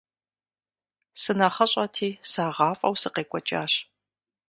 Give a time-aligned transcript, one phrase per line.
[1.21, 3.73] СынэхъыщӀэти сагъафӀэу сыкъекӀуэкӀащ.